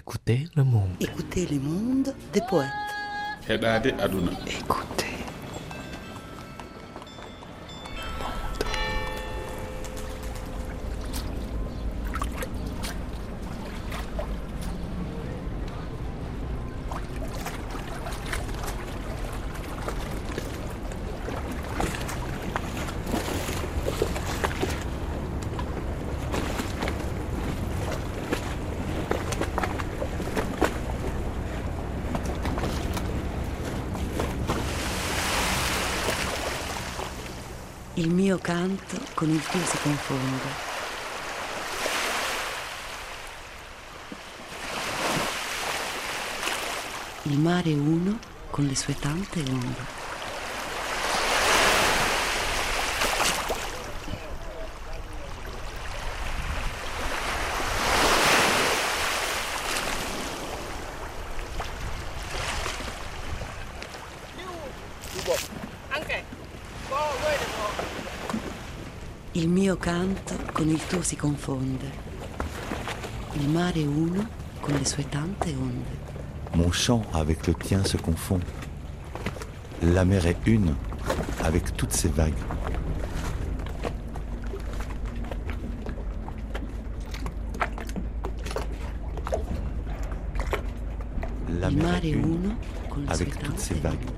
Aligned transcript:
Écoutez 0.00 0.46
le 0.54 0.62
monde. 0.62 0.90
Écoutez 1.00 1.46
les 1.46 1.58
mondes 1.58 2.14
des 2.32 2.40
poètes. 2.48 2.70
heɗade 3.48 3.92
aduna 4.00 4.30
Écoutez. 4.46 5.09
Il 37.94 38.08
mio 38.08 38.38
canto 38.38 38.98
con 39.14 39.28
il 39.28 39.44
tuo 39.44 39.58
si 39.64 39.76
confonde. 39.82 40.68
Il 47.22 47.38
mare 47.40 47.72
uno 47.74 48.18
con 48.48 48.64
le 48.64 48.76
sue 48.76 48.96
tante 48.96 49.40
onde. 49.40 49.99
Il 69.34 69.48
mio 69.48 69.76
canto 69.76 70.34
con 70.52 70.68
il 70.68 70.84
tuo 70.88 71.02
si 71.02 71.14
confonde. 71.14 71.88
Il 73.34 73.48
mare 73.48 73.80
è 73.80 73.86
uno 73.86 74.28
con 74.58 74.74
le 74.74 74.84
sue 74.84 75.08
tante 75.08 75.54
onde. 75.54 75.98
Mon 76.54 76.68
chant 76.72 77.04
avec 77.12 77.46
le 77.46 77.54
tien 77.54 77.84
se 77.84 77.96
confond. 77.96 78.40
La 79.82 80.04
mer 80.04 80.26
est 80.26 80.44
une 80.46 80.74
avec 81.44 81.76
toutes 81.76 81.92
ses 81.92 82.08
vagues. 82.08 82.34
La 91.60 91.70
mer 91.70 91.84
mare 91.84 92.04
est 92.04 92.10
une 92.10 92.56
avec 93.06 93.38
toutes 93.38 93.60
ses 93.60 93.74
vagues. 93.74 94.10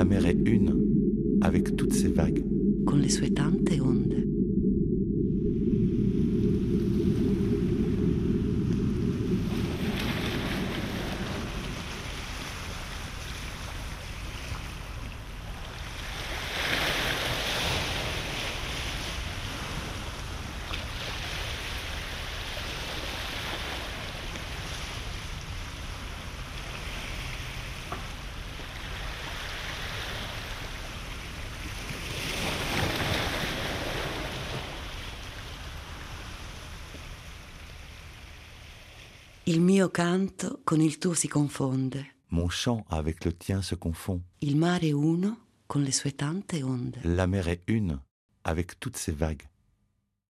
La 0.00 0.06
mer 0.06 0.24
est 0.24 0.48
une 0.48 1.38
avec 1.42 1.76
toutes 1.76 1.92
ses 1.92 2.08
vagues. 2.08 2.42
Con 2.86 2.96
le 2.96 3.08
sue 3.10 3.34
tante 3.34 3.68
onde. 3.82 4.30
Il 39.44 39.60
mio 39.62 39.88
canto 39.88 40.60
con 40.64 40.80
il 40.80 40.98
tuo 40.98 41.14
si 41.14 41.26
confonde. 41.26 42.16
Mon 42.28 42.48
chant 42.48 42.84
avec 42.88 43.24
le 43.24 43.32
tien 43.32 43.62
se 43.62 43.74
confond. 43.74 44.20
Il 44.40 44.56
mare 44.56 44.92
uno 44.92 45.38
con 45.66 45.82
le 45.82 45.90
sue 45.92 46.14
tante 46.14 46.62
onde. 46.62 47.00
La 47.04 47.26
mer 47.26 47.48
est 47.48 47.62
une 47.66 47.98
avec 48.42 48.78
toutes 48.78 48.98
ses 48.98 49.12
vagues. 49.12 49.48